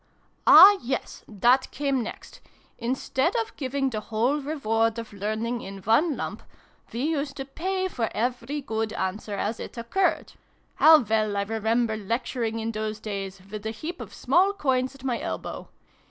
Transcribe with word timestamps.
"Ah, 0.47 0.79
yes! 0.81 1.23
that 1.27 1.69
came 1.69 2.01
next. 2.01 2.41
Instead 2.79 3.35
of 3.35 3.55
giving 3.55 3.91
the 3.91 3.99
whole 3.99 4.39
reward 4.41 4.97
of 4.97 5.13
learning 5.13 5.61
in 5.61 5.77
one 5.83 6.17
lump, 6.17 6.41
we 6.91 7.01
used 7.03 7.37
to 7.37 7.45
pay 7.45 7.87
for 7.87 8.09
every 8.15 8.61
good 8.61 8.93
answer 8.93 9.35
as 9.35 9.59
it 9.59 9.77
occurred. 9.77 10.33
How 10.77 11.01
well 11.01 11.37
I 11.37 11.43
remember 11.43 11.95
lecturing 11.95 12.57
in 12.57 12.71
those 12.71 12.99
days, 12.99 13.41
with 13.51 13.63
a 13.63 13.69
heap 13.69 14.01
of 14.01 14.11
small 14.11 14.53
coins 14.53 14.95
at 14.95 15.03
my 15.03 15.19
elbow! 15.19 15.69